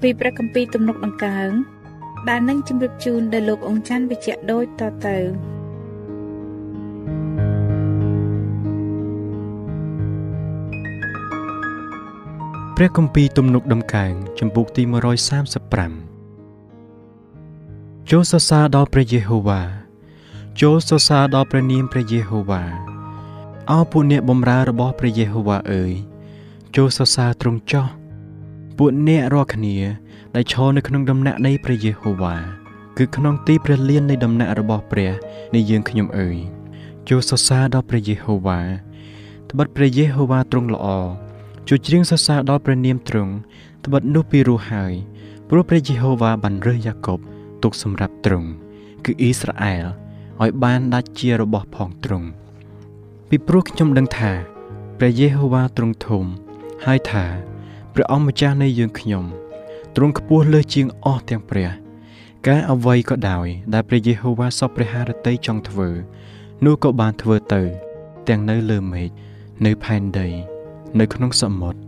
[0.00, 1.50] ពីព្រះគម្ពីរទំនុកដង្កើង
[2.28, 5.18] ដែលនឹងជម្រាបជូនដល់លោកអង្គច័ន្ទវិជ្ជៈដូចតទៅ
[12.76, 14.90] ព្រះគម្ពីរទំនុកដំកើងចំពុកទី135
[18.10, 19.62] ចូលសរសើរដល់ព្រះយេហូវ៉ា
[20.60, 22.62] ចូលសរសើរដល់ព្រះនាមព្រះយេហូវ៉ា
[23.70, 25.92] អោពួកអ្នកបម្រើរបស់ព្រះយេហូវ៉ាអើយ
[26.76, 27.86] ចូលសរសើរទ្រង់ចោះ
[28.78, 29.76] ពួកអ្នករាល់គ្នា
[30.34, 32.36] ដែលឈរនៅក្នុងដំណាក់នៃព្រះយេហូវ៉ា
[32.98, 35.12] គឺក្នុងទីព្រះលាននៃដំណាក់របស់ព្រះ
[35.54, 36.36] នៃយើងខ្ញុំអើយ
[37.08, 38.60] ចូលសរសើរដល់ព្រះយេហូវ៉ា
[39.50, 40.86] ត្បិតព្រះយេហូវ៉ាទ្រង់ល្អ
[41.68, 43.32] ជួយច្រៀងសរសើរដល់ព្រះនាមទ្រង់
[43.84, 44.92] ត្បិតនោះពីរោះហើយ
[45.48, 47.18] ព្រោះព្រះយេហូវ៉ាបានរើសយ៉ាកុប
[47.62, 48.48] ទុកសម្រាប់ទ្រង់
[49.04, 49.84] គឺអ៊ីស្រាអែល
[50.42, 52.28] ឲ្យបានដាច់ជារបស់ផងទ្រង់
[53.28, 54.32] ពីព្រោះខ្ញុំដឹងថា
[54.98, 56.24] ព្រះយេហូវ៉ាទ្រង់ធំ
[56.84, 57.24] ហើយថា
[57.94, 59.24] ព្រះអង្គម្ចាស់នៃយើងខ្ញុំ
[59.96, 61.68] ទ្រង់ខ្ពស់លើសជាងអស់ទាំងព្រះ
[62.46, 65.88] ការអ្វីក៏ដោយដែលព្រះយេហូវ៉ាសពព្រះハរតីចង់ធ្វើ
[66.64, 67.62] នោះក៏បានធ្វើទៅ
[68.28, 69.08] ទាំងនៅលើមេឃ
[69.66, 70.28] នៅផែនដី
[71.00, 71.80] នៅក្នុងសមុទ្រ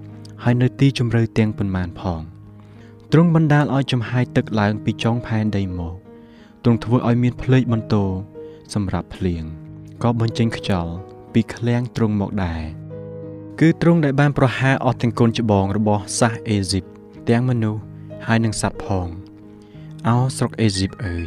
[0.45, 2.21] ហើយនៅទីជម្រៅទាំងប៉ុន្មានផង
[3.13, 5.95] ទ្រង់បណ្ដាលឲ្យចំហាយទឹកឡើងពីចុងផែនដីមក
[6.63, 8.05] ទ្រង់ធ្វើឲ្យមានភ្លេចបន្ទោ
[8.75, 9.43] សម្រាប់ភ្លៀង
[10.03, 10.93] ក៏បញ្ចេញខ្យល់
[11.33, 12.63] ពីឃ្លាំងទ្រង់មកដែរ
[13.61, 16.85] គឺទ្រង់ដែលបានប្រហារអស់ទាំងកូនច្បងរបស់សាសអេស៊ីប
[17.29, 17.83] ទាំងមនុស្ស
[18.27, 19.07] ហើយនឹងសត្វផង
[20.09, 21.27] អោស្រុកអេស៊ីបអើយ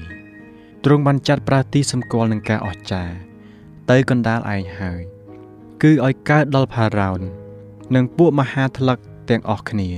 [0.84, 3.16] ទ្រង់បានចាត់ប្រើទីសម្គាល់នឹងការអស្ចារ្យ
[3.90, 5.02] ទៅកណ្ដាលឯងហើយ
[5.82, 7.20] គឺឲ្យកើតដល់ផារ៉ោន
[7.96, 8.98] និងពួកមហាថ្លឹក
[9.30, 9.90] ទាំងអស់គ្នា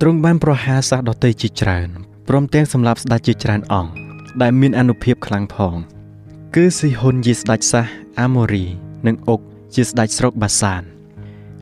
[0.00, 1.88] ទ្រង់បានប្រហារសាសដតីជាច្រើន
[2.28, 3.92] ព្រមទាំងសម្លាប់ស្ដេចជាច្រើនអង្គ
[4.42, 5.74] ដែលមានអនុភាពខ្លាំងផង
[6.54, 7.86] គឺស៊ីហ៊ុនជាស្ដេចសាស
[8.20, 8.64] អាម៉ូរី
[9.06, 9.40] និងអុក
[9.74, 10.97] ជាស្ដេចស្រុកបាសាន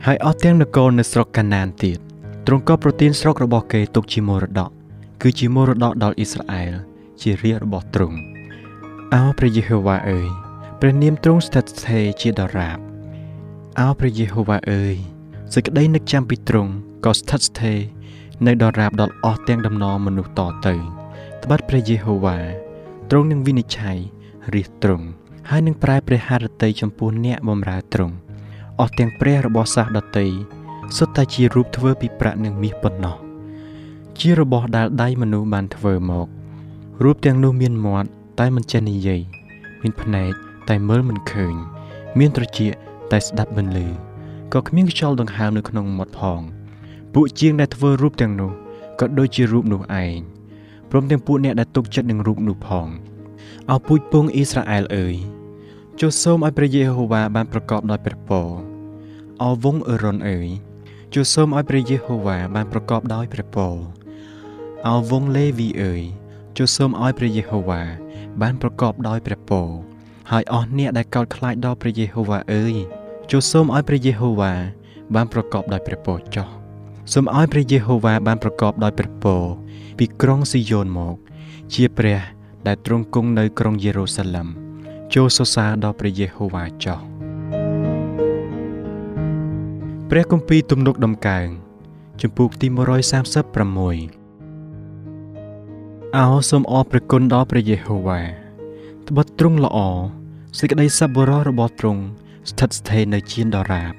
[0.05, 1.99] ហើយអស់ទាំងនគរនៅស្រុកកាណានទៀត
[2.47, 4.69] ទ្រង់ក៏ប្រទានស្រុករបស់គេទុកជាមរតក
[5.21, 6.73] គឺជាមរតកដល់អ៊ីស្រាអែល
[7.21, 8.17] ជារាជរបស់ទ្រង់
[9.13, 10.27] អោព្រះយេហូវ៉ាអើយ
[10.79, 12.77] ព្រះនាមទ្រង់ស្ថិតស្ថេរជាដរាប
[13.79, 14.95] អោព្រះយេហូវ៉ាអើយ
[15.53, 16.71] សេចក្តីនឹកចាំពីទ្រង់
[17.05, 17.79] ក៏ស្ថិតស្ថេរ
[18.45, 20.75] នៅដរាបដល់អស់ទាំងដំណរមនុស្សតទៅ
[21.43, 22.37] ត្បិតព្រះយេហូវ៉ា
[23.09, 23.97] ទ្រង់នឹងវិនិច្ឆ័យ
[24.53, 25.05] រាជទ្រង់
[25.49, 28.15] ហើយនឹងប្រែព្រះハរតីចំពោះអ្នកបម្រើទ្រង់
[28.79, 30.27] អស់ទាំងព្រះរបស់សាសដតី
[30.97, 33.17] សុទ្ធតែជារូបធ្វើពីប្រាក់និងមាសប៉ុណ្ណោះ
[34.19, 36.27] ជារបស់ដែលដៃមនុស្សបានធ្វើមក
[37.03, 39.21] រូបទាំងនោះមានមាត់តែមិនចេះនិយាយ
[39.81, 40.31] មានភ្នែក
[40.69, 41.53] តែមើលមិនឃើញ
[42.19, 42.71] មានត្រចៀក
[43.11, 43.87] តែស្ដាប់មិនឮ
[44.53, 46.39] ក៏គ្មានខ្យល់ដង្ហើមនៅក្នុងមាត់ផង
[47.13, 48.51] ពួកជាងដែលធ្វើរូបទាំងនោះ
[48.99, 50.17] ក៏ដូចជារូបនោះឯង
[50.89, 52.87] ព្រមទាំងពួកអ្នកដែលទុកចិត្តនឹងរូបនោះផង
[53.71, 55.15] អោពូជពងអ៊ីស្រាអែលអើយ
[55.99, 58.47] ចូលសូមឲ្យព្រះយេហូវ៉ាបានប្រកបដោយព្រះពរ
[59.43, 60.47] អោវងអឺរ៉ុនអើយ
[61.13, 63.75] ចូលសូមឲ្យព្រះយេហូវ៉ាបានប្រកបដោយព្រះពរ
[64.87, 66.01] អោវងលេវីអើយ
[66.57, 67.81] ចូលសូមឲ្យព្រះយេហូវ៉ា
[68.41, 69.67] បានប្រកបដោយព្រះពរ
[70.31, 72.75] ហើយអស់អ្នកដែលកោតខ្លាចដល់ព្រះយេហូវ៉ាអើយ
[73.31, 74.53] ចូលសូមឲ្យព្រះយេហូវ៉ា
[75.15, 76.47] បានប្រកបដោយព្រះពរចោះ
[77.13, 79.43] សូមឲ្យព្រះយេហូវ៉ាបានប្រកបដោយព្រះពរ
[79.97, 81.15] ពីក្រុងស៊ីយ៉ូនមក
[81.73, 82.19] ជាព្រះ
[82.67, 84.47] ដែលទ្រង់គង់នៅក្រុងយេរូសាឡឹម
[85.13, 87.16] ចូលសរសើរដល់ព្រះយេហូវ៉ាចោះ
[90.11, 91.47] ព្រះគម្ពីរទំនុកដំកើង
[92.21, 92.71] ជំពូកទី136
[96.17, 98.21] អោសូមអរព្រគុណដល់ព្រះយេហូវ៉ា
[99.07, 99.77] ត្បិតទ្រង់ល្អ
[100.59, 102.01] សេចក្តីសប្បុរសរបស់ទ្រង់
[102.49, 103.93] ស្ថិតស្ថេរនៅជាដរាប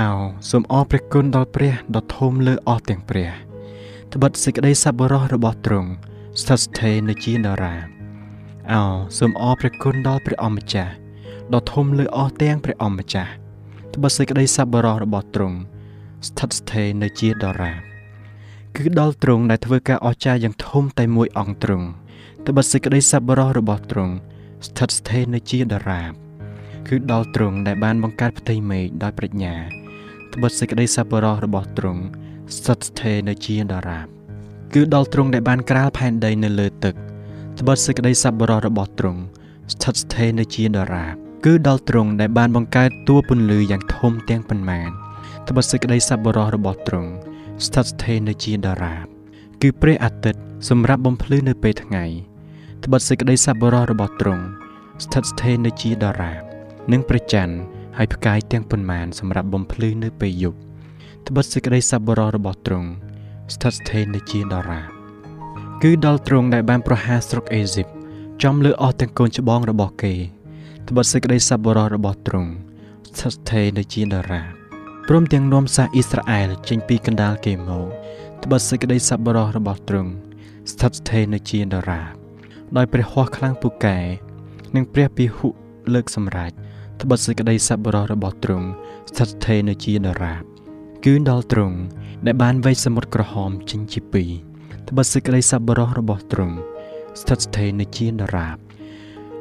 [0.00, 0.08] អោ
[0.50, 3.30] សូមអរព្រះគុណដល់ព្រះដ៏ធំលើអស់ទាំងព្រះ
[4.12, 5.90] ត្បិតសេចក្តីសប្បុរសរបស់ទ្រង់
[6.40, 7.84] ស្ថិតស្ថេរនៅជាដរាប
[8.72, 8.82] អោ
[9.18, 10.92] សូមអរព្រះគុណដល់ព្រះអម្ចាស់
[11.54, 13.32] ដ៏ធំលើអស់ទាំងព្រះអម្ចាស់
[13.94, 15.58] ត្បិតសេចក្តីសប្បុរសរបស់ទ្រង់
[16.26, 17.80] ស្ថិតស្ថេរនៅជាដរាប
[18.76, 21.86] គឺដល់ទ្រង់ដែលធ្វើការអស្ចារ្យយ៉ាងធំតែមួយអង្គទ្រង់
[22.46, 24.14] ត្បិតសេចក្តីសប្បុរសរបស់ទ្រង់
[24.66, 26.12] ស្ថិតស្ថេរនៅជាដរាប
[26.88, 29.54] គឺដល់ទ្រង់ដែលបានបង្កើតផ្ទៃមេឃដោយប្រាជ្ញា
[30.34, 32.02] ត្បិតសេចក្តីសប្បុរសរបស់ទ្រង់
[32.56, 34.06] ស្ថិតស្ថេរនៅជាដរាប
[34.74, 36.94] គឺដល់ទ្រង់ដែលបានក្រាលផែនដីនៅលើទឹក
[37.60, 39.20] ត្បិតសេចក្តីសប្បុរសរបស់ទ្រង់
[39.72, 44.90] ស្ថិតស្ថេរនៅជាដរាប គឺដល់ទ្រង់ដែលបានបង្កើតតួពន្លឺយ៉ាងធំទាំងប៉ុន្មាន
[45.48, 47.10] ត្បិតសេចក្តីសប្បុរសរបស់ទ្រង់
[47.64, 49.06] ស្ថិតស្ថេរនៅជាដរាប
[49.62, 52.04] គឺព្រះអាទិត្យសម្រាប់បំភ្លឺនៅពេលថ្ងៃ
[52.84, 54.44] ត្បិតសេចក្តីសប្បុរសរបស់ទ្រង់
[55.04, 56.42] ស្ថិតស្ថេរនៅជាដរាប
[56.92, 57.54] និងព្រះច័ន្ទ
[57.96, 60.58] ហើយផ្កាយទាំងប៉ុន្មានសម្រាប់បំភ្លឺនៅពេលយប់
[61.28, 62.88] ត្បិតសេចក្តីសប្បុរសរបស់ទ្រង់
[63.54, 64.88] ស្ថិតស្ថេរនៅជាដរាប
[65.82, 67.86] គឺដល់ទ្រង់ដែលបានប្រហារស្រុកអេស៊ីប
[68.42, 70.14] ចំលើអស់ទាំងកូនច្បងរបស់គេ
[70.88, 72.50] ត្បិតសេចក្តីសប្បុរសរបស់ទ្រង់
[73.08, 74.48] ស្ថិតស្ថេរនៅជាដរាប
[75.08, 77.86] ព្រមទាំងនាំសាសអ៊ីស្រាអែលចេញពីកណ្ដាលគេមក
[78.44, 80.10] ត្បិតសេចក្តីសប្បុរសរបស់ទ្រង់
[80.70, 82.12] ស្ថិតស្ថេរនៅជាដរាប
[82.76, 83.98] ដោយព្រះហស្ថខ្លាំងពូកែ
[84.74, 85.48] និងព្រះពិហុ
[85.94, 86.52] លើកសម្រេច
[87.02, 88.66] ត្បិតសេចក្តីសប្បុរសរបស់ទ្រង់
[89.10, 90.42] ស្ថិតស្ថេរនៅជាដរាប
[91.04, 91.76] គឺដល់ទ្រង់
[92.26, 94.30] ដែលបានវែកសមុទ្រក្រហមចេញជាពីរ
[94.88, 96.56] ត្បិតសេចក្តីសប្បុរសរបស់ទ្រង់
[97.20, 98.56] ស្ថិតស្ថេរនៅជាដរាប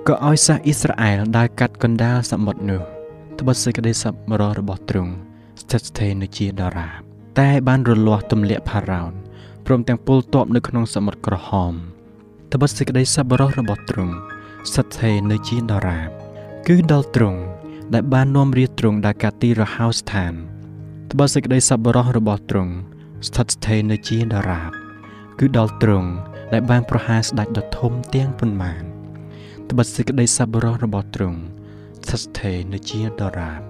[0.10, 2.82] ក៏ឲ្យសាសអ៊ីស្រាអែលដើរកាត់កណ្ដាលសមុទ្រនោះ
[3.40, 5.14] ត្បិតសេចក្តីសប្បុរសរបស់ទ្រង់
[5.62, 7.00] ស្ថិតស្ថេរនៅជាដរាប
[7.40, 9.12] តែបានរលាស់ទម្លាក់ផារ៉ោន
[9.66, 11.74] ព្រមទាំងពលទ័ពនៅក្នុងសមុទ្រក្រហម
[12.54, 14.14] ត្បិតសេចក្តីសប្បុរសរបស់ទ្រង់
[14.70, 16.10] ស្ថិតស្ថេរនៅជាដរាប
[16.68, 17.40] គឺដល់ទ្រង់
[17.94, 20.34] ដែលបាននាំរាជទ្រង់ដល់កាទីរហោស្ថាន
[21.12, 22.74] ត្បិតសេចក្តីសប្បុរសរបស់ទ្រង់
[23.28, 24.72] ស្ថិតស្ថេរនៅជាដរាប
[25.40, 26.10] គឺដល់ទ្រង់
[26.54, 28.99] ដែលបានប្រហារស្ដេចដ៏ធំទាំងប៉ុន្មាន
[29.72, 31.40] ត្បិតសេចក្តីសប្បុរសរបស់ទ្រង់
[32.06, 33.62] ស្ថិតស្ថេរនៅជាដរាប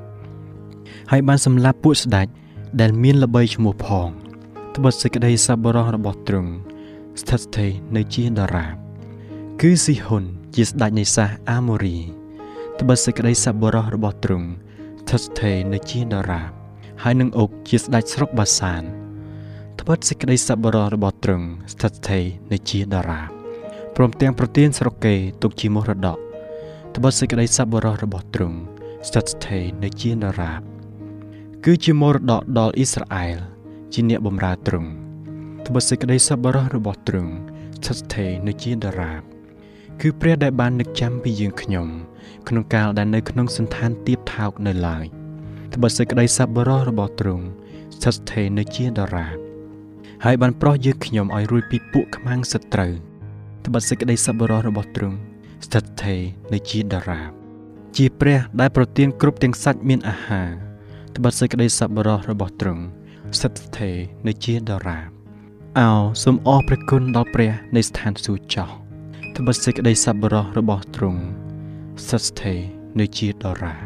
[1.12, 2.28] ហើយបានសម្លាប់ពួកស្ដេច
[2.82, 4.08] ដែលមានល្បីឈ្មោះផង
[4.76, 6.52] ត្បិតសេចក្តីសប្បុរសរបស់ទ្រង់
[7.22, 8.76] ស្ថិតស្ថេរនៅជាដរាប
[9.62, 10.24] គឺស៊ីហ៊ុន
[10.56, 11.98] ជាស្ដេចនៃសាសអាម៉ូរី
[12.80, 14.48] ត្បិតសេចក្តីសប្បុរសរបស់ទ្រង់
[15.02, 16.50] ស្ថិតស្ថេរនៅជាដរាប
[17.04, 18.84] ហើយនឹងអុកជាស្ដេចស្រុកបាសាន
[19.80, 23.39] ត្បិតសេចក្តីសប្បុរសរបស់ទ្រង់ស្ថិតស្ថេរនៅជាដរាប
[23.96, 26.18] ព្រមទាំងប្រទាន ស្រុកគេទុកជាមរតក
[26.96, 28.58] ត្បិតសេចក្តីសប្បុរសរបស់ទ្រង់
[29.08, 30.62] ស្ថិតស្ថេរនៅជាដរាប
[31.66, 33.38] គឺជាមរតកដល់អ៊ីស្រាអែល
[33.94, 34.90] ជាអ្នកបម្រើទ្រង់
[35.66, 37.34] ត្បិតសេចក្តីសប្បុរសរបស់ទ្រង់
[37.78, 39.22] ស្ថិតស្ថេរនៅជាដរាប
[40.02, 41.88] គឺព្រះដែលបាននឹកចាំពីយើងខ្ញុំ
[42.48, 45.06] ក្នុងកាលដែលនៅក្នុងសន្តានទៀបថោកនៅឡើយ
[45.74, 47.46] ត្បិតសេចក្តីសប្បុរសរបស់ទ្រង់
[47.96, 49.38] ស្ថិតស្ថេរនៅជាដរាប
[50.26, 52.94] ហើយបានប្រោះយើងខ្ញុំឲ្យរួចពីពួកខ្មាំងសត្រូវ
[53.66, 55.18] ត្បិតសេចក្តីសប្បុរសរបស់ទ្រង់
[55.66, 56.22] ស្ថិតស្ថេរ
[56.54, 57.32] នៅជាដរាប
[57.98, 60.50] ជាព្រះដែលប្រទានគ្រប់ទាំងសាច់មានអាហារ
[61.16, 62.84] ត្បិតសេចក្តីសប្បុរសរបស់ទ្រង់
[63.38, 63.96] ស្ថិតស្ថេរ
[64.28, 65.08] នៅជាដរាប
[65.80, 65.90] អោ
[66.24, 68.70] សូមអរព្រះគុណដល់ព្រះនៃស្ថានសួគ៌ចោះ
[69.36, 71.22] ត្បិតសេចក្តីសប្បុរសរបស់ទ្រង់
[72.04, 72.60] ស្ថិតស្ថេរ
[73.00, 73.82] នៅជាដរាប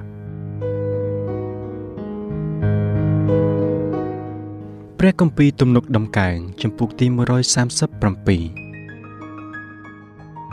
[4.99, 8.62] ព្រះគម្ពីរទំនុកដំកើងចំពុកទី137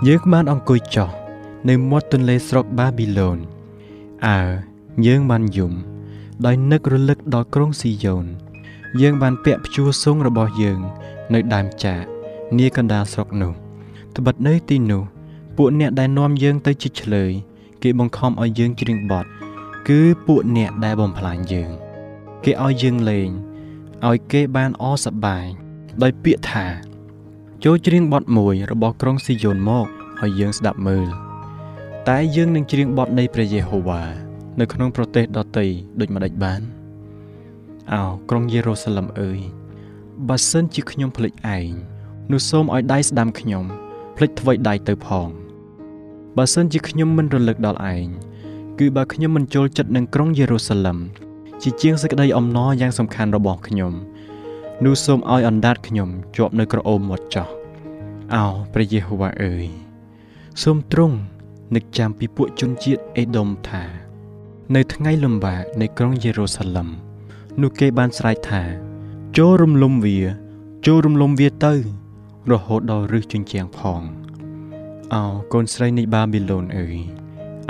[0.09, 1.09] យើងបានអង្គុយចុះ
[1.69, 3.39] នៅមាត់ទន្លេស្រុកបាប៊ីឡូន
[4.27, 4.41] អើ
[5.07, 5.73] យើងបានយំ
[6.47, 8.27] ដោយនឹករលឹកដល់ក្រុងស៊ីយ៉ូន
[9.01, 10.81] យើងបានពាក់ព្យួរសងរបស់យើង
[11.35, 12.03] នៅដើមចាក
[12.59, 13.53] នាកណ្ដាលស្រុកនោះ
[14.17, 15.03] ត្បិតនៅទីនោះ
[15.57, 17.33] ពួកអ្នកដែលនាំយើងទៅជិះឆ្លើយ
[17.83, 19.27] គេបង្ខំឲ្យយើងច្រៀងបទ
[19.89, 21.71] គឺពួកអ្នកដែលបំផ្លាញយើង
[22.45, 23.29] គេឲ្យយើងលេង
[24.09, 25.47] ឲ្យគេបានអសប្បាយ
[26.03, 26.67] ដោយពាក្យថា
[27.65, 29.87] ចូលច្រៀងបទមួយរបស់ក្រុងស៊ីយ៉ូនមក
[30.21, 31.09] ឲ្យយើងស្ដាប់មើល
[32.09, 34.03] តែយើងនឹងច្រៀងបទនៃព្រះយេហូវ៉ា
[34.61, 35.67] នៅក្នុងប្រទេសដទៃ
[36.01, 36.61] ដូចម្ដេចបាន
[37.93, 39.41] អោក្រុងយេរូសាឡឹមអើយ
[40.29, 41.69] បើសិនជាខ្ញុំភ្លេចឯង
[42.33, 43.65] នោះសូមឲ្យដៃស្ដាំខ្ញុំ
[44.17, 45.29] ភ្លេចថ្វីដៃទៅផង
[46.37, 48.07] បើសិនជាខ្ញុំមិនរលឹកដល់ឯង
[48.79, 50.99] គឺបើខ្ញុំមិនចូលចិត្តនឹងក្រុងយេរូសាឡឹម
[51.63, 53.95] ជាជាងសេចក្តីអំណរយ៉ាងសំខាន់របស់ខ្ញុំ
[54.85, 57.49] នោះសូមឲ្យអណ្ដាតខ្ញុំជាប់នៅក្រអូមមាត់ចោះ
[58.35, 59.67] អោព្រះយេហូវ៉ាអើយ
[60.63, 61.17] សូមទ្រង់
[61.75, 63.85] នឹកចាំពីពួកជនជាតិអេដុំថា
[64.75, 66.89] នៅថ្ងៃលំបាកនៃក្រុងយេរូសាឡឹម
[67.63, 68.63] នោះគេបានស្រែកថា
[69.39, 70.19] ចូលរំលំវា
[70.87, 71.75] ចូលរំលំវាទៅ
[72.51, 74.03] រហូតដល់រឹសជញ្ជាំងផង
[75.15, 76.97] អោកូនស្រីនៃបាប៊ីឡូនអើយ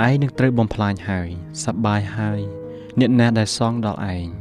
[0.07, 1.29] ឯងនឹងត្រូវបំផ្លាញហើយ
[1.63, 2.41] សប្បាយហើយ
[2.99, 4.40] អ្នកណាដែលសងដល់ឯង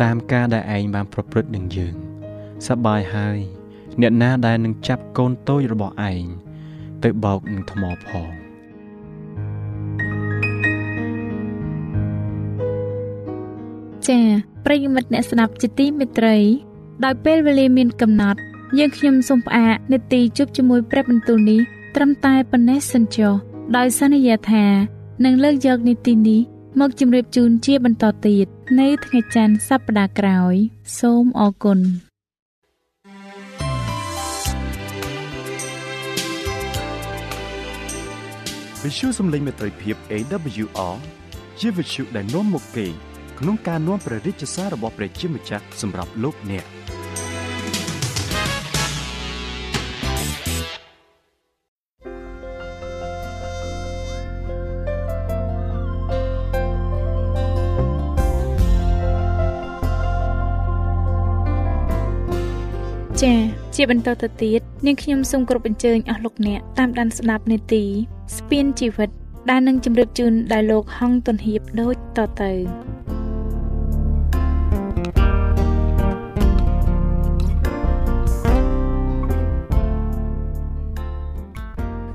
[0.00, 1.94] តាមការដែលឯងបានប្រព្រឹត្តនឹងយើង
[2.66, 3.38] សប្បាយហើយ
[4.00, 6.24] អ្នកណាដែលនឹងចាប់កូនតូចរបស់ឯង
[7.02, 8.30] ទៅបោកនឹងថ្មផង
[14.08, 14.26] ចា៎
[14.64, 16.36] ប្រិយមិត្តអ្នកស្ដាប់ជាទីមេត្រី
[17.04, 18.40] ដោយពេលវេលាមានកំណត់
[18.78, 21.60] យើងខ្ញុំសូមផ្អាកនេតិជប់ជាមួយព្រះបន្ទូលនេះ
[21.94, 23.32] ត្រឹមតែប៉ុណ្ណេះសិនចុះ
[23.76, 24.64] ដោយសន្យាថា
[25.24, 26.40] នឹងលើកយកនីតិនេះ
[26.80, 28.46] មកជម្រាបជូនជាបន្តទៀត
[28.80, 30.54] នៅថ្ងៃច័ន្ទសប្តាហ៍ក្រោយ
[31.00, 31.78] សូមអរគុណ
[38.82, 40.96] វិទ្យុសំឡេងមេត្រីភាព AWR
[41.60, 42.86] ជាវិទ្យុដែលនាំមកពី
[43.38, 46.64] ក្នុងការនាំព្រះរាជសាររបស់ព្រះជាម្ចាស់សម្រាប់លោកអ្នក។
[63.84, 67.82] ជាបន្តទៅទៀតនាងខ្ញុំសូមគោរពអញ្ជើញអស់លោកអ្នកតាមដានស្ដាប់នេតិ
[68.36, 69.10] ស្ពានជីវិត
[69.50, 72.52] ដែលនឹងជម្រាបជូនដល់លោកហងទុនហៀបដូចតទៅ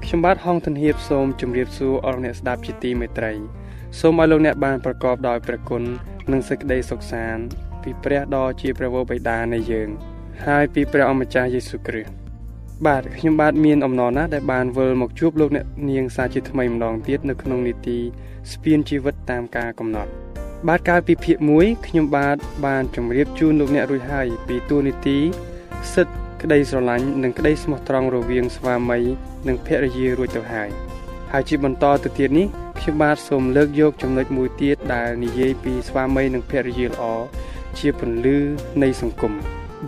[0.03, 3.33] ខ្ញុំបាទហងទុនហៀបសូមជម្រាបសួរអស់អ្នកស្ដាប់ជាទីមេត្រី
[4.00, 5.83] សូមឲ្យលោកអ្នកបានប្រកបដោយព្រះគុណ
[6.31, 7.43] និងសេចក្តីសុខសាន្ត
[7.83, 9.91] ពីព្រះដ៏ជាព្រះវរបិតានៃយើង។
[10.46, 12.12] ហើយពីព្រះអម្ចាស់យេស៊ូវគ្រីស្ទ
[12.86, 17.98] បាទខ្ញុំបាទមានអំណរណាស់ដែលបានវិលមកជួបលោកអ្នកនាងសាជាថ្មីម្ដងទៀតនៅក្នុងនីតិ
[18.51, 20.12] ស្ពានជីវិតតាមការកំណត់
[20.67, 25.17] បាទកាលពីភាគ1ខ្ញុំបាទបានជម្រាបជូនលោកអ្នករួចហើយពីទួលនីតិ
[25.94, 29.00] សិទ្ធក្តីស្រឡាញ់និងក្តីស្មោះត្រង់រវាងស្វាមី
[29.48, 30.70] និងភរិយារួចទៅហើយ
[31.32, 32.48] ហើយជាបន្តទៅទៀតនេះ
[32.79, 37.03] ខ្ញុំបាទសូមលើកយកចំណុចមួយទៀតដែលនិយាយពីស្វាមីនិងភរិយាល្អ
[37.79, 38.38] ជាពន្លឺ
[38.82, 39.34] នៃសង្គម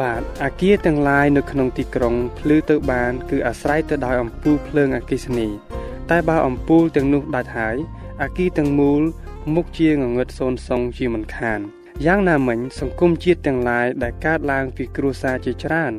[0.01, 5.47] បាទអាគារទាំងឡាយនៅក្នុងទីក្រុងភ្លឺទៅបាន គឺអាស្រ័យទៅដោយអំពូលភ្លើងអគ្គិសនី
[6.09, 7.77] តែបើអំពូលទាំងនោះដាច់ហើយ
[8.21, 9.01] អាគារទាំងមូល
[9.55, 11.59] មុខជាងងឹតសូន្យសុងជាមិនខាន
[12.05, 15.93] យ៉ាងណាមិញសង្គមជាតិទាំងឡាយដែលកើតឡើងពីគ្រួសារជាច្រើន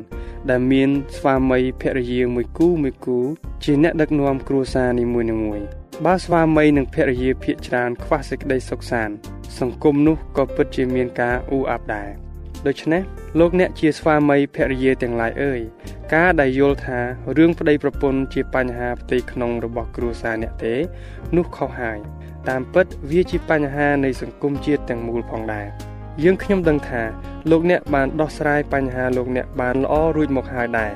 [0.49, 3.19] ដែលមានស្វាមីភរិយាមួយគូមួយគូ
[3.63, 5.65] ជាអ្នកដឹកនាំគ្រួសារនីមួយៗ
[6.05, 9.15] បើស្វាមីនិងភរិយាភាកច្រើនខ្វះសេចក្តីសុខសាន្ត
[9.59, 12.30] សង្គមនោះក៏ពិតជាមានការអ៊ូអាប់ដែរ
[12.67, 13.01] ដូច្នេះ
[13.39, 15.61] លោកអ្នកជាស្វាមីភរិយាទាំងឡាយអើយ
[16.13, 16.99] ការដែលយល់ថា
[17.37, 20.75] រឿងប្តីប្រពន្ធជាបញ្ហាផ្ទៃក្នុងរបស់គ្រួសារអ្នកទេ
[21.35, 21.97] នោះខុសហើយ
[22.49, 25.67] តាមពិតវាជាបញ្ហានៃសង្គមជាតិទាំងមូលផងដែរ
[26.23, 27.01] យើងខ្ញុំដឹងថា
[27.51, 30.91] លោកអ្នកបានដោះស្រាយបញ្ហាលោកអ្នកបានល្អរួចមកហើយដែរ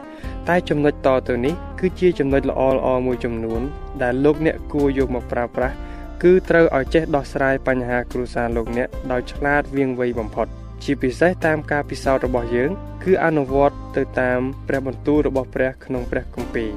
[0.50, 3.62] តែចំណុចតទៅនេះគឺជាចំណុចល្អល្អមួយចំនួន
[4.02, 5.76] ដែលលោកអ្នកគួរយកមកប្រើប្រាស់
[6.24, 10.50] គឺត្រូវឲ្យចេះដោះស្រាយបញ្ហាគ្រួសារលោកអ្នកដោយឆ្លាតវាងវៃបំផុត។
[10.86, 12.72] ជាពិសេសតាមការពិសោធន៍របស់យើង
[13.04, 16.72] គឺអនុវត្តទៅតាមព្រះបន្ទូលរបស់ព្រះក្នុងព្រះគម្ពីរ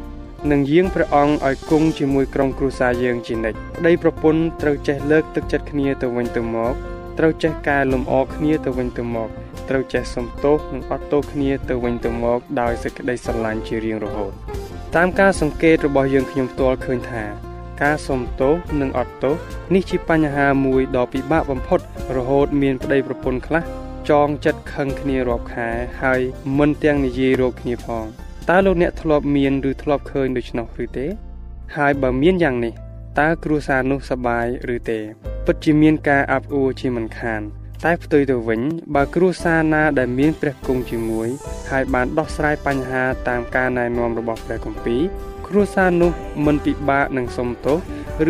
[0.50, 6.74] និងយាងព្រះអង្គឲ្យគង់ជាមួយក្រុមគ្រួសារយើងជានិច្ចប្តីប្រពន្ធត្រូវចេះលើកទឹកចិត្តគ្នាទៅវិញទៅមក
[7.18, 9.28] ត្រូវចេះកែលម្អគ្នាទៅវិញទៅមក
[9.68, 14.32] ត្រូវចេះសំទោសនិងអត់ទោសគ្នាទៅវិញទៅមកដោយសេចក្តីស្រឡាញ់ជារៀងរហូត
[14.96, 17.24] តាមការសង្កេតរបស់យើងខ្ញុំផ្ទាល់ឃើញថា
[17.82, 19.34] ការសំទោសនិងអត់ទោស
[19.74, 21.80] នេះជាបញ្ហាមួយដ៏ពិបាកបំផុត
[22.16, 25.68] រហូតមានប្តីប្រពន្ធខ្លះ ចងចិត្តខឹងគ្នារាប់ខែ
[26.02, 26.20] ហើយ
[26.58, 28.04] មិនទាំងនិយាយរកគ្នាផង
[28.48, 31.06] តើលោកអ្នកធ្លាប់មានឬធ្លាប់ឃើញដូច្នោះឬទេ
[31.76, 32.74] ហើយបើមានយ៉ាងនេះ
[33.20, 34.98] តើគ្រួសារនោះសប្បាយឬទេ
[35.46, 37.42] ពិតជាមានការអាប់អួរជាមិនខាន
[37.84, 38.60] តែផ្ទុយទៅវិញ
[38.94, 41.28] បើគ្រួសារណាដែលមានព្រះគង់ជាមួយ
[41.70, 45.02] ហើយបានដោះស្រាយបញ្ហាតាមការណែនាំរបស់ព្រះគម្ពីរ
[45.46, 46.12] គ្រួសារនោះ
[46.46, 47.78] មិនពិបាកនឹងសុំទោស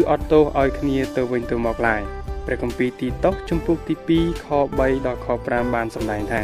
[0.00, 2.02] ឬអត់ទោសឲ្យគ្នាទៅវិញទៅមកឡើយ។
[2.49, 4.47] ព្រះគម្ពីរទីតុសជំពូកទី2ខ
[4.78, 6.43] 3ដល់ខ5បានសម្ដែងថា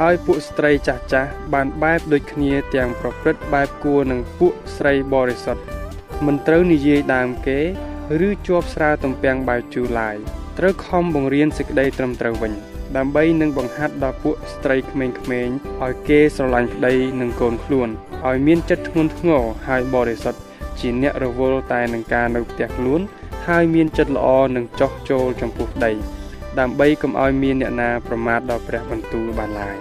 [0.00, 5.62] ហើយពួកស្ត្រីចាស់ចាស់បានបែបដូចគ្នាទាំងប្រព្រឹត្តបែបគួរនឹងពួកស្រីបរិសុទ្ធ
[6.26, 7.60] មិនត្រូវនិយាយដើមគេ
[8.26, 10.16] ឬជាប់ស្រាទំពាំងបាយជូរឡាយ
[10.58, 12.52] ត្រូវខំបង្រៀនសេចក្តីត្រឹមត្រូវវិញ
[12.96, 15.14] ដើម្បីនឹងបង្ហាត់ដល់ពួកស្ត្រីក្មេងៗ
[15.82, 17.88] ឲ្យគេស្រឡាញ់ប្តីនិងកូនខ្លួន
[18.28, 20.40] ឲ្យមានចិត្តធ្ងន់ធ្ងរហើយបរិសុទ្ធ
[20.80, 23.00] ជាអ្នករវល់តែនឹងការនៅផ្ទះខ្លួន
[23.46, 25.92] ហើយមានចិត្តល្អនឹងចោះចូលចំពោះដី
[26.58, 29.76] ដើម្បីកុំឲ្យមានអ្នកណាប្រមាថដល់ព្រះបន្ទូលបានឡើយ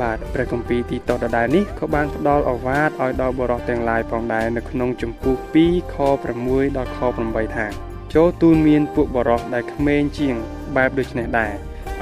[0.00, 5.36] បាទព្រះគម្ពីរទីតដដែលនេះក៏បានផ្ដល់អវាទឲ្យដល់បរិសទាំងឡាយផងដែរនៅក្នុងជំពូក
[5.66, 5.96] 2ខ
[6.36, 7.66] 6ដល់ខ8ថា
[8.14, 10.34] ចូលទូនមានពួកបរិសដែលក្មេងជាង
[10.76, 11.52] បែបដូចនេះដែរ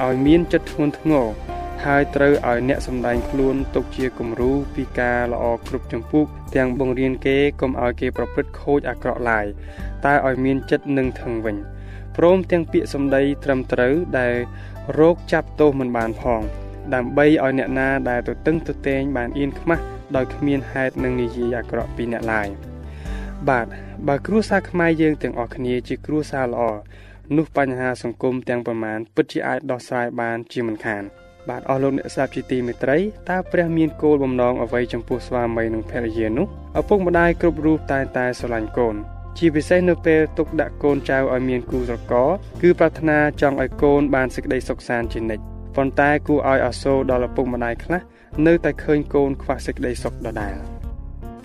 [0.03, 1.25] ឲ្យមានចិត្តធ្ងន់ធ្ងរ
[1.85, 6.23] ហើយត្រូវឲ្យអ្នកសម្ដែងខ្លួនទុកជាគំរូពីការល្អគ្រប់ចម្ពោះ
[6.55, 9.45] ទាំងបង្រៀនគេកុំឲ្យគេប្រព្រឹត្តខូចអាក្រក់ឡើយ
[10.05, 11.57] តែឲ្យមានចិត្តនឹងថឹងវិញ
[12.17, 14.33] ព្រមទាំងពាក្យសម្ដីត្រឹមត្រូវដែល
[14.99, 16.41] រោគចាប់ទោសមិនបានផង
[16.93, 19.83] ដើម្បីឲ្យអ្នកណាដែលទៅតឹងទៅតែងបានអៀនខ្មាស់
[20.15, 22.47] ដោយគ្មានហេតុនឹងនិយាយអាក្រក់ពីអ្នកឡើយ
[23.49, 23.67] បាទ
[24.07, 26.63] បើគ្រួសារខ្មែរយើងទាំងអស់គ្នាជាគ្រួសារល្អ
[27.37, 31.03] នោះបញ្ហាសង្គមទាំងប្រមាណពិតជាអាចដោះស្រាយបានជាមិនខាន
[31.49, 32.97] បាទអស់លោកអ្នកស្ដាប់ជាទីមេត្រី
[33.29, 36.45] តើព្រះមានគោលបំណងអ្វីចំពោះស្វាមីនិងភរិយានោះ
[36.79, 38.95] ឪពុកម្ដាយគ្រប់រូបតែងតែស្រឡាញ់កូន
[39.37, 42.29] ជាពិសេសនៅពេលទុកដាក់កូនចៅឲ្យមានគូស្រករ
[42.61, 45.43] គឺប្រាថ្នាចង់ឲ្យកូនបានសេចក្តីសុខសាន្តជានិច្ច
[45.75, 48.01] ប៉ុន្តែគួរឲ្យអាសូរដល់ឪពុកម្ដាយខ្លះ
[48.47, 50.55] នៅតែឃើញកូនខ្វះសេចក្តីសុខដដែល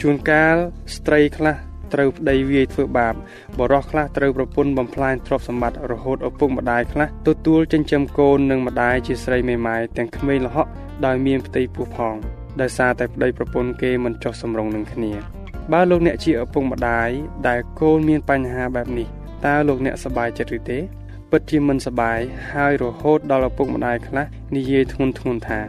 [0.01, 0.57] ជួនកាល
[0.95, 1.57] ស្ត្រីខ្លះ
[1.95, 3.15] ត្រូវប្តីវាយធ្វើបាប
[3.59, 10.67] បរោះខ្លះត្រូវប្រពន្ធបំផ្លាញទ្រព្យសម្បត្តិរហូតឪពុកម្ដាយខ្លះទទួលចិញ្ចឹមកូននិងម្ដាយជាស្រីមេម៉ាយទាំងក្មេងលហក
[11.07, 12.15] ដោយមានផ្ទៃពោះផង
[12.61, 15.13] ដោយសារតែប្តីប្រពន្ធគេមិនចុះសម្រុងនឹងគ្នា
[15.73, 17.11] បើលោកអ្នកជាឪពុកម្ដាយ
[17.49, 19.09] ដែលកូនមានបញ្ហាបែបនេះ
[19.47, 20.79] តើលោកអ្នកសប្បាយចិត្តឬទេ
[21.31, 22.19] ពិតជាមិនសប្បាយ
[22.53, 24.27] ហើយរហូតដល់ឪពុកម្ដាយខ្លះ
[24.57, 25.61] និយាយធ្ងន់ធ្ងរថា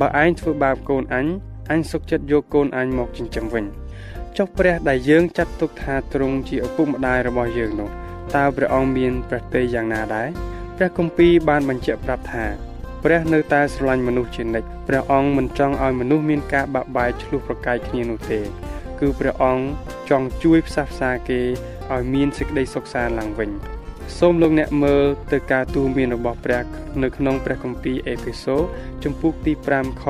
[0.00, 1.26] បើឯងធ្វើបាបកូនអញ
[1.70, 3.64] អញសុកចិត្តយកកូនអញមកចិញ្ចឹមវិញ
[4.36, 7.90] ចុះព្រះដែលយើងចាត់ទុកថាទ្រង់ជាឪពុកម្ដាយរបស់យើងនោះ
[8.34, 10.28] តើព្រះអង្គមានប្រតិយយ៉ាងណាដែរ
[10.76, 12.44] ព្រះគម្ពីរបានបញ្ជាក់ប្រាប់ថា
[13.04, 18.40] ព្រះនៅតែស្រឡាញ់មនុស្សជានិច្ចព្រះអង្គមិនចង់ឲ្យមនុស្សមានការបាក់បែកឆ្លោះប្រកែកគ្នានោះទេ
[19.00, 19.64] គឺព្រះអង្គ
[20.10, 21.40] ចង់ជួយផ្សះផ្សាគេ
[21.92, 23.50] ឲ្យមានសេចក្តីសុខសាន្តឡើងវិញ
[24.18, 26.64] សូមលោកអ្នកមើលទៅការទូន្មានរបស់ព្រះ
[27.02, 28.56] នៅក្នុងព្រះគម្ពីរអេភេសូ
[29.04, 30.04] ជំពូកទី5ខ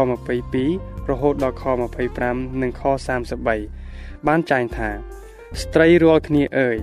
[0.53, 1.65] 22រហូតដល់ខ
[2.13, 2.83] 25និងខ
[3.29, 3.76] 33
[4.27, 4.91] បានចែងថា
[5.61, 6.79] ស្ត្រីរាល់គ្នាអើយ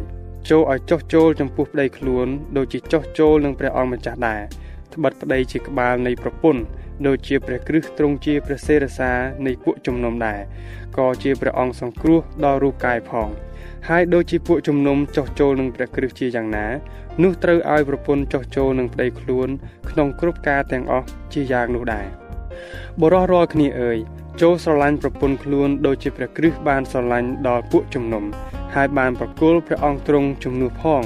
[0.50, 4.42] ចូលឲ្យចុះចូលចំពោះប្តីខ្លួនដូចជាចុះចូលនឹងព្រះអង្គម្ចាស់ដែរ
[4.94, 6.64] ត្បិតប្តីជាក្បាលនៃប្រពន្ធ
[7.08, 9.12] ដូចជាព្រះគ្រឹះទ្រង់ជាព្រះសេរសា
[9.46, 10.40] នៃពួកជំនុំដែរ
[10.98, 13.30] ក៏ជាព្រះអង្គសង្គ្រោះដល់រូបកាយផង
[13.90, 16.68] ហើយដូចជាពួកជំនុំចោះចូលនឹងព្រះគ្រឹះជាយ៉ាងណា
[17.24, 19.50] នោះត្រូវឲ្យប្រពន្ធចោះចូលនឹងប្តីខ្លួន
[19.90, 22.08] ក្នុងគ្រប់ការទាំងអស់ជាយ៉ាងនោះដែរ
[23.02, 23.98] បរោះរាល់គ្នាអើយ
[24.42, 28.24] ចូលស្រឡាញ់ប្រពន្ធខ្លួនដូចជាព្រះគ្រឹះបានស្រឡាញ់ដល់ពួកជំនុំ
[28.76, 31.04] ហើយបានប្រគល់ព្រះអង្គទ្រង់ជំនួសផង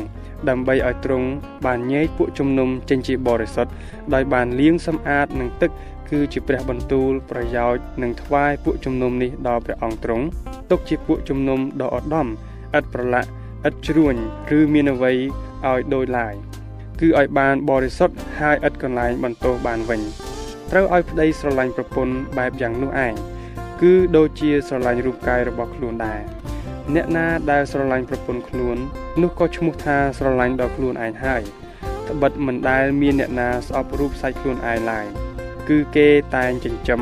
[0.50, 1.28] ដើម្បីឲ្យទ្រង់
[1.66, 3.72] បានញែកពួកជំនុំចេញជាបរិសុទ្ធ
[4.14, 5.72] ដោយបានលាងសម្អាតនឹងទឹក
[6.10, 10.26] គឺជាព្រះបន្ទូលប្រយោជន៍នឹងថ្វាយពួកជំនុំនេះដល់ព្រះអង្គទ្រង់
[10.72, 12.28] ទុកជាពួកជំនុំដ៏ឧត្តម
[12.78, 13.30] ឥតប្រឡាក់
[13.68, 14.16] ឥតជ្រួញ
[14.58, 16.34] ឬមានអ្វីឲ្យដូចឡើយ
[17.00, 20.02] គឺឲ្យបានបរិសុទ្ធហើយឥតកន្លែងបន្ទោសបានវិញ
[20.72, 23.14] ត្រូវឲ្យប្តីស្រឡាញ់ប្រពន្ធបែបយ៉ាងនោះឯង
[23.82, 26.22] គឺដូចជាស្រឡាញ់រូបកាយរបស់ខ្លួនដែរ
[26.96, 28.78] អ្នកណាដែលស្រឡាញ់ប្រពន្ធខ្លួន
[29.22, 31.42] នោះក៏ឈ្មោះថាស្រឡាញ់ដល់ខ្លួនឯងហើយ
[32.10, 35.06] ត្បិតមិនដែលមានអ្នកណាស្អប់រូបសាច់ខ្លួនឯងឡើយ
[35.70, 37.02] គឺគេតែងចិញ្ចឹម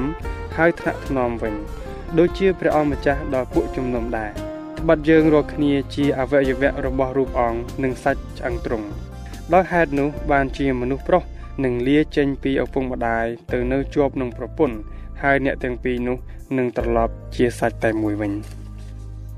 [0.57, 1.53] ហើយថ្នាក់ថ្នមវិញ
[2.17, 4.31] ដូចជាព្រះអង្គម្ចាស់ដល់ពួកជំនុំដែរ
[4.79, 8.87] ត្បិតយើងរាល់គ្នាជាអវយវៈរបស់រូបអង្គនិងសាច់ឆ្អឹងទ្រង់
[9.53, 11.23] ដោយហេតុនោះបានជាមនុស្សប្រុស
[11.63, 14.77] នឹងលាចេញពីឪពុកម្ដាយទៅនៅជាប់នឹងប្រពន្ធ
[15.21, 16.17] ហើយអ្នកទាំងពីរនោះ
[16.57, 18.33] នឹងត្រឡប់ជាសាច់តែមួយវិញ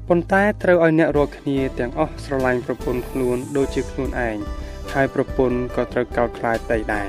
[0.08, 4.38] ប៉ុន្តែត្រូវឲ្យអ្នករាល់គ្នាទាំងអស់ស្រឡាញ់ប្រពន្ធខ្លួនដូចជាខ្លួនឯង
[4.94, 7.08] ហើយប្រពន្ធក៏ត្រូវកោតខ្លាចដីដែរ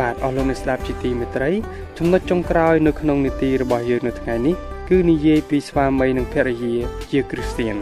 [0.00, 1.50] បាទអស់លោកអ្នកស្ដាប់ជាទីមេត្រី
[1.98, 4.54] ចំណុចចុងក្រោយនៅក្នុងនីតិរបស់យើងនៅថ្ងៃនេះ
[4.88, 6.74] គឺនិយាយពីស្វាមីនិងភរិយា
[7.10, 7.76] ជាគ្រីស្ទាន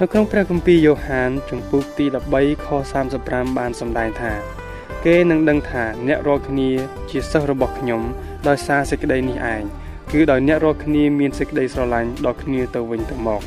[0.00, 2.04] នៅក្នុងព្រះគម្ពីរយ៉ូហាន ជំពូកទី
[2.36, 2.68] 13ខ
[3.12, 4.32] 35បានសម្ដែងថា
[5.06, 6.70] គេនឹងដឹងថាអ្នករាល់គ្នា
[7.10, 8.02] ជាសិស្សរបស់ខ្ញុំ
[8.48, 9.62] ដោយសារសេចក្តីនេះឯង
[10.12, 13.42] គឺដោយអ្នករាល់គ្នាមានសេចក្តីស្រឡាញ់ដល់គ្នាទៅវិញទៅមក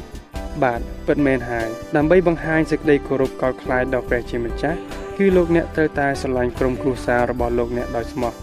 [0.63, 4.77] បាទពិតមែនហើយដើម្បីបង្ហាញសេចក្តីគោរពកោតខ្លាចដល់ព្រះជាម្ចាស់
[5.17, 8.33] គឺលោកអ្នកត្រូវតែស្រឡាញ់ក្រុមគ្រួសាររបស់លោកអ្នកដោយស្មោះ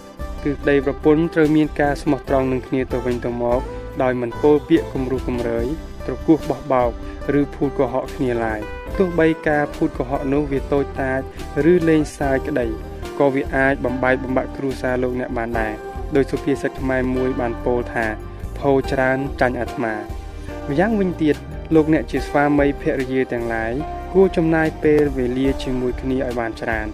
[0.44, 3.60] គឺប្តីប្រពន្ធត្រូវមានការស្មោះត្រង់នឹងគ្នាទៅវិញទៅមក
[4.02, 5.66] ដោយមិនពោលពាក្យគំរោះគំរើយ
[6.06, 6.90] ត្រគោះបោះបោក
[7.40, 8.60] ឬភូតកុហកគ្នាឡើយ
[8.98, 11.20] ទោះបីការភូតកុហកនោះវាតូចតាច
[11.70, 12.66] ឬលេងសើចក្តី
[13.18, 15.74] ក៏វាអាចបំបែកបំបាក់គ្រួសារលោកអ្នកបានដែរ
[16.16, 18.06] ដោយសុភាសិតខ្មែរមួយបានពោលថា
[18.58, 19.94] ផោច្រើនចាញ់អាត្មា
[20.68, 21.36] ម្យ៉ាងវិញទៀត
[21.74, 23.72] លោកអ្នកជាស្វាមីភរិយាទាំងឡាយ
[24.12, 26.88] គួរចំណាយពេលវេលាជាមួយគ្នាឲ្យបានច្រើន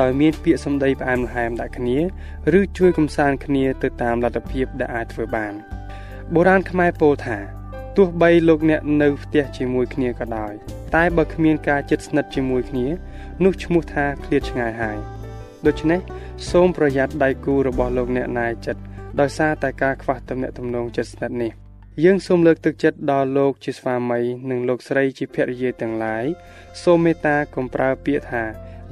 [0.00, 1.98] ដោយមានពាក្យសម្ដីផ្អែមល្ហែមដាក់គ្នា
[2.58, 5.54] ឬជួយកំសាន្តគ្នាទៅតាមលទ្ធភាពដែលអាចធ្វើបាន។
[6.34, 7.38] បុរាណខ្មែរពោលថា
[7.96, 10.52] ទោះបីលោកអ្នកនៅផ្ទះជាមួយគ្នាក៏ដោយ
[10.94, 12.86] តែបើគ្មានការជិតស្និទ្ធជាមួយគ្នា
[13.44, 14.98] នោះឈ្មោះថាឃ្លាតឆ្ងាយហើយ
[15.66, 16.00] ដូច្នេះ
[16.50, 18.80] សូមប្រយ័ត្នដៃគូរបស់លោកអ្នកណាយចិត្ត
[19.20, 21.52] ដោយសារតែការខ្វះទំនាក់ទំនងជិតស្និទ្ធនេះ
[22.04, 24.20] យើងសូមលើកទឹកចិត្តដល់លោកជាស្វាមី
[24.50, 26.24] និងលោកស្រីជាភរិយាទាំងឡាយ
[26.82, 28.42] សូមមេត្តាកុំប្រើពាក្យថា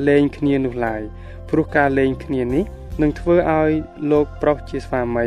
[0.09, 1.03] លេងគ្នានោះឡើយ
[1.51, 2.65] ព្រោះការលេងគ្នានេះ
[3.03, 3.73] នឹងធ្វើឲ្យ
[4.13, 5.27] លោកប្រុសជាស្វាមី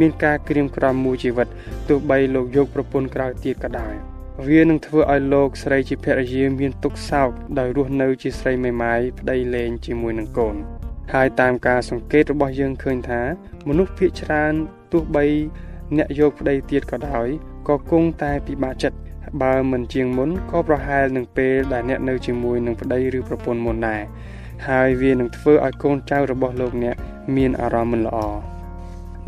[0.00, 1.48] មានការក្រៀមក្រំមួយជីវិត
[1.88, 3.94] ទោះបីលោកយកប្រពន្ធក្រៅទៀតក៏ដោយ
[4.48, 10.56] វានឹងធ្វើឲ្យលោកស្រីជាភរិយាមានទុក្ខសោកដោយរស់នៅជាស្រីមេម៉ាយប្តីលេងជាមួយនឹងកូន
[11.12, 13.22] ហើយតាមការសង្កេតរបស់យើងឃើញថា
[13.68, 14.52] មនុស្សភាគច្រើន
[14.92, 15.24] ទោះបី
[15.96, 17.28] អ្នកយកប្តីទៀតក៏ដោយ
[17.68, 18.98] ក៏គង់តែពិបាកចិត្ត
[19.42, 24.02] បើមិនជាងមុនក៏ប្រហែលនឹងពេលដែលអ្នកនៅជាមួយនឹងប្តីឬប្រពន្ធមុនដែរ
[24.68, 26.96] ហើយវានឹងធ្វើឲ្យកូនចៅរបស់លោកអ្នក
[27.36, 28.18] មានអារម្មណ៍មិនល្អ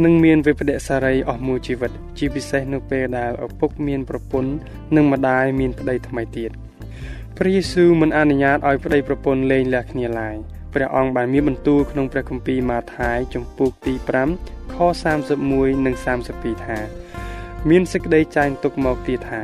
[0.04, 4.52] នឹងមានវិបដិសារីអស់មួយជីវិត ជាពិសេសនៅពេលដែលឪពុកមានប្រពន្ធ
[4.96, 6.50] និងម្ដាយមានប្តីថ្មីទៀត
[7.36, 10.36] ព្រះយេស៊ូវមិនអនុញ្ញាតឲ្យប្តីប្រពន្ធលែងលះគ្នាឡើយ
[10.74, 13.94] ព្រះអង្គបានមានបន្ទូលក្នុងព្រះគម្ពីរម៉ាថាយចំពុកទី
[14.34, 14.76] 5ខ
[15.32, 15.94] 31និង
[16.30, 16.78] 32ថា
[17.70, 19.42] មានសេចក្តីចែងទុកមកទៀតថា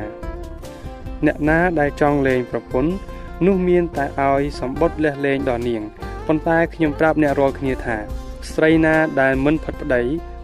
[1.25, 2.91] អ្នកណាដែលចង់លែងប្រពន្ធ
[3.45, 5.81] នោះមានតែឲ្យសម្បត់លះលែងដល់នាង
[6.27, 7.97] ប៉ុន្តែខ្ញុំប្រាប់អ្នករាល់គ្នាថា
[8.53, 10.01] ស្រីណាដែលមិនផិតប្តី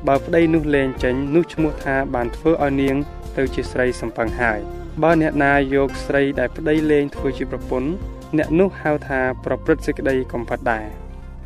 [0.07, 2.95] បើប្តីនោះលែងចេញនោះឈ្មោះថាបានធ្វើឲ្យនាង
[3.37, 4.59] ទៅជាស្រីសំពឹងហើយ
[5.03, 7.89] បើអ្នកណាយកស្រីដែលប្តីលែងធ្វើជាប្រពន្ធ
[8.37, 10.85] អ្នកនោះហៅថាប្រព្រឹត្តសេចក្តីកំផិតដែរ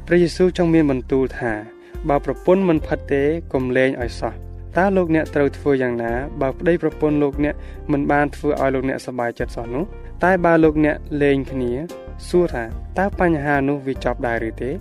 [0.07, 1.51] ព្រះយេស៊ូវចង់មានបន្ទូលថា
[2.09, 4.33] បើប្រពន្ធមិនផិតទេកុំលែងឲ្យសោះ
[4.77, 7.55] តើលោកអ្នកត្រូវធ្វើយ៉ាងណាបើប្តីប្រពន្ធលោកអ្នក
[7.91, 9.83] មិនបានធ្វើឲ្យលោកអ្នកសប្បាយចិត្តសោះនោះ
[10.23, 11.71] តែបើលោកអ្នកលេងគ្នា
[12.29, 12.63] សួរថា
[12.99, 14.71] តើបញ្ហានោះវាចប់ដែរឬទេ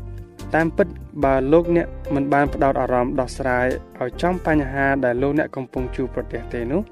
[0.54, 0.88] តាមពិត
[1.24, 3.66] បើលោកអ្នកមិនបានផ្ដោតអារម្មណ៍ដោះស្រាយ
[4.00, 6.82] ឲ្យចំបញ្ហាដែលលោកអ្នកកំពុងជួបប្រទះទេនោះ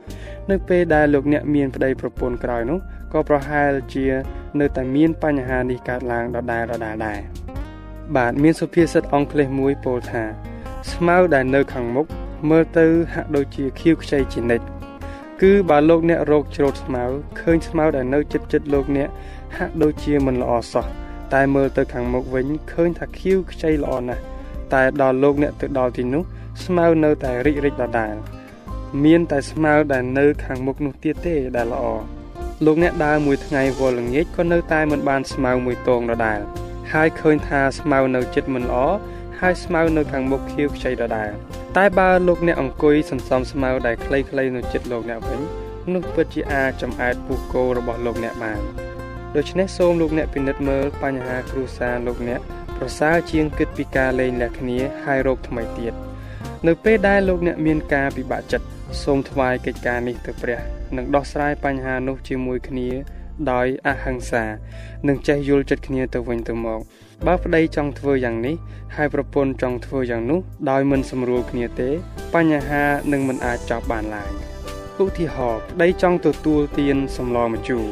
[0.51, 2.79] នៅពេលដែលលោកអ្នកមានប្តីប្រពន្ធក្រោយនោះ
[3.13, 4.07] ក៏ប្រហែលជា
[4.61, 7.21] នៅតែមានបញ្ហានេះកើតឡើងដដែលដដែលដែរ
[8.17, 10.25] បាទមានសុភាសិតអង់គ្លេសមួយពោលថា
[10.93, 12.07] ស្មៅដែលនៅខាងមុខ
[12.51, 14.67] មើលទៅហាក់ដូចជាខៀវខ្ចីជានិច្ច
[15.43, 17.05] គឺបើលោកអ្នករោគច្រូតស្មៅ
[17.41, 19.09] ឃើញស្មៅដែលនៅចិត្តចិត្តលោកអ្នក
[19.57, 20.87] ហាក់ដូចជាមិនល្អសោះ
[21.35, 24.23] តែមើលទៅខាងមុខវិញឃើញថាខៀវខ្ចីល្អណាស់
[24.73, 26.23] តែដល់លោកអ្នកទៅដល់ទីនោះ
[26.65, 28.15] ស្មៅនៅតែរិចរិចដដែល
[29.05, 31.85] មានតែស្មៅដែលនៅខាងមុខនោះទៀតទេដែលល្អ
[32.65, 36.41] លោកអ្នកដើរមួយថ្ងៃវល់ល្ងាចក៏នៅតែមិនបានស្មៅមួយតងដដែល
[36.93, 38.87] ហើយឃើញថាស្មៅនៅចិត្តមិនល្អ
[39.41, 41.31] ហើយស្មៅនៅខាងមុខខៀវខ្ចីដដែល
[41.77, 45.41] តែបើលោកអ្នកអង្គុយសន្សំស្មៅដែលខ្លីៗនៅចិត្តលោកអ្នកវិញ
[45.95, 48.61] នោះពិតជាអាចចំអែតពូកោរបស់លោកអ្នកបាន
[49.37, 52.41] ដូច្នេះសូមលោកអ្នកពិនិត្យមើលបញ្ហាគ្រួសារលោកអ្នក
[52.77, 55.93] ប្រសើរជាងគិតពីការលែងលះគ្នាហើយរោគថ្មីទៀត
[56.67, 58.67] នៅពេលដែលលោកអ្នកមានការពិបាកចិត្ត
[59.03, 62.89] សូមថ្វាយកិច្ចការនេះទៅព្រះ និងដោះស្រាយបញ្ហានោះជាមួយគ្នា
[63.53, 64.45] ដោយអហិង្សា
[65.09, 66.81] និងចេះយល់ចិត្តគ្នាទៅវិញទៅមក
[67.27, 68.57] បើប្តីចង់ធ្វើយ៉ាងនេះ
[68.97, 71.91] ហើយប្រពន្ធចង់ធ្វើយ៉ាងនោះដោយមិនសម្រួលគ្នាទេ
[72.35, 74.31] បញ្ហានឹងមិនអាចចប់បានឡើយ
[75.03, 77.85] ឧទាហរណ៍ប្តីចង់ទទួលទានសម្លម្ជូរ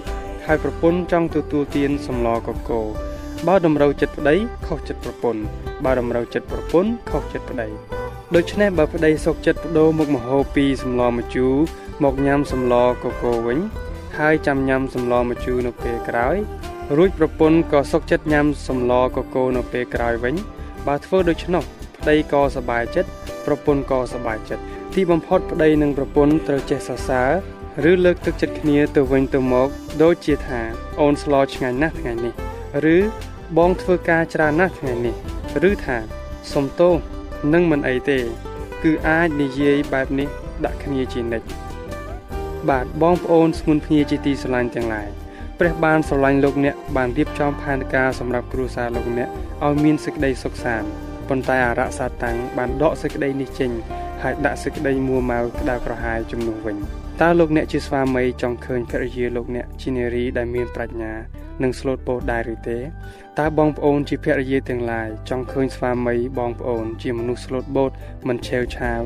[0.46, 2.88] ហើយប្រពន្ធចង់ទទួលទានសម្លកកូរ
[3.46, 4.34] បើតម្រូវចិត្តប្តី
[4.66, 5.42] ខុសចិត្តប្រពន្ធ
[5.84, 7.95] បើតម្រូវចិត្តប្រពន្ធខុសចិត្តប្តី
[8.34, 11.54] ដូច្នេះបើប្តីសុកចិត្តបដូរមុខម្ហូបពីសម្លម្ជូរ
[12.02, 13.58] មកញ៉ាំសម្លកកូរវិញ
[14.18, 16.36] ហើយចាំញ៉ាំសម្លម្ជូរនៅពេលក្រោយ
[16.96, 20.34] រួចប្រពន្ធក៏សុកចិត្តញ៉ាំសម្លកកូរនៅពេលក្រោយវិញ
[20.86, 21.62] បើធ្វើដូច្នោះ
[21.96, 23.10] ប្តីក៏សប្បាយចិត្ត
[23.46, 24.62] ប្រពន្ធក៏សប្បាយចិត្ត
[24.94, 27.22] ទីបំផុតប្តីនិងប្រពន្ធត្រូវចេះសរសើ
[27.84, 29.68] រឬលើកទឹកចិត្តគ្នាទៅវិញទៅមក
[30.02, 30.60] ដូចជាថា
[31.00, 32.34] អូនស្លឆ្ងាញ់ណាស់ថ្ងៃនេះ
[32.94, 32.96] ឬ
[33.58, 35.14] បងធ្វើការច្រើនណាស់ថ្ងៃនេះ
[35.68, 35.96] ឬថា
[36.52, 36.94] សុំទោស
[37.54, 38.18] នឹងមិនអីទេ
[38.82, 40.28] គឺអាចនិយាយបែបនេះ
[40.64, 41.48] ដាក់គ្នាជានិច្ច
[42.68, 45.08] បាទបងប្អូនស្ងួនភ្ញាជាទីស្រឡាញ់ទាំងឡាយ
[45.58, 49.28] ព្រះបានស្រឡាញ់លោកអ្នកបានរៀបចំផែនការសម្រាប់គ្រួសារលោកអ្នក
[49.64, 50.88] ឲ្យមានសេចក្តីសុខសាន្ត
[51.28, 53.70] ប៉ុន្តែអរសាតាំងបានដកសេចក្តីនេះចេញ
[54.22, 56.76] ហើយដាក់សេចក្តីមួម៉ៅក្តៅក្រហាយជំនួសវិញ
[57.20, 61.12] តើលោកអ្នកជាស្វាមីចង់ឃើញភរិយាលោកអ្នកជានារីដែលមានប្រាជ្ញា
[61.62, 62.78] និងស្លូតពោតដែរឬទេ
[63.38, 67.90] តើបងប្អូនជាភរិយាទាំងឡាយចង់ឃើញស្វាមីបងប្អូន ជាមនុស្សស្លូតបូត
[68.28, 69.02] មិនឆេវឆាវ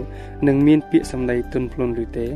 [0.46, 2.28] និងមានពាក្យសម្ដីទន់ភ្លន់ឬទេ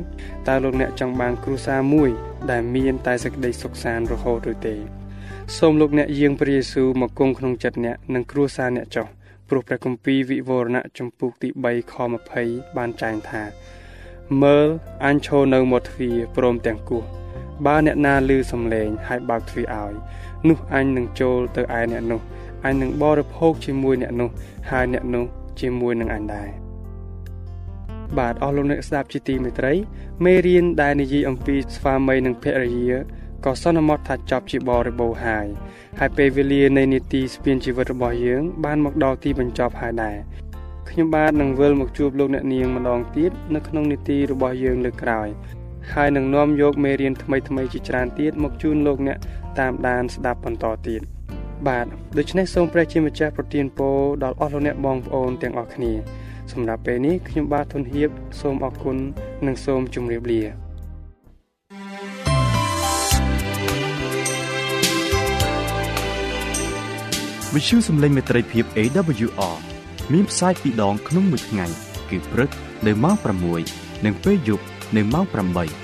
[0.48, 2.10] តើលោកអ្នកចង់បានគ្រួសារមួយ
[2.50, 4.76] ដែលមានតែសេចក្តីសុខសាន្តរហូតឬទេ
[5.58, 9.06] សូមលោកអ្នកយាងព្រះយេស៊ូវមកគង់ក្នុងចិត្តអ្នកនិងគ្រួសារអ្នកចុះ
[9.48, 11.94] ព្រោះព្រះគម្ពីរវិវរណៈចំពុកទី3ខ
[12.36, 13.42] 20បានចែងថា
[14.42, 14.66] មើល
[15.04, 17.23] អញឈរនៅមាត់ទ្វារព្រមទាំងគោះ
[17.66, 19.94] បើអ្នកណាឮសំឡេងហើយបើកទ្វារឲ្យ
[20.48, 22.20] នោះអញនឹងចូលទៅឯអ្នកនោះ
[22.64, 24.30] អញនឹងបរិភោគជាមួយអ្នកនោះ
[24.70, 25.24] ហើយអ្នកនោះ
[25.60, 26.48] ជាមួយនឹងអញដែរ
[28.18, 29.72] បាទអស់លោកអ្នកស្ដាប់ជាទីមេត្រី
[30.24, 32.96] មេរៀនដែលនិយាយអំពីស្វាមីនិងភរិយា
[33.44, 35.46] ក៏សន្មតថាចប់ជាបរិបូរហើយ
[35.98, 40.16] ហើយពេលវេលានៃនីតិស្ពានជីវិតរបស់យើង បានមកដល់ទីបញ្ចប់ហើយដែរ
[40.88, 45.28] ខ្ញុំបាទនឹងវិលមកជួបលោកអ្នកនាងម្ដងទៀតនៅក្នុងនីតិរបស់យើងលើកក្រោយ
[45.92, 49.18] ហើយនឹងនាំយកមេរៀនថ្មីថ្មីជាច្រើនទៀតមកជូនលោកអ្នក
[49.58, 51.00] តាមដានស្ដាប់បន្តទៀត
[51.68, 51.86] បាទ
[52.18, 55.92] ដូច្នេះសូមព្រះជាម្ចាស់ប្រទានពរដល់អស់លោកអ្នកបងប្អូនទាំងអស់គ្នា
[56.52, 58.96] សម្រាប់ពេលនេះខ្ញុំបាទធុនហៀបសូមអរគុណ
[59.46, 60.42] និងសូមជម្រាបលា
[67.54, 69.56] វិទ្យុសំឡេងមេត្រីភាព AWR
[70.12, 71.66] មានផ្សាយពីរដងក្នុងមួយថ្ងៃ
[72.10, 72.50] គឺព្រឹក
[72.86, 73.16] នៅម៉ោង
[73.60, 74.64] 6និងពេលយប់
[74.96, 75.83] នៅម៉ោង8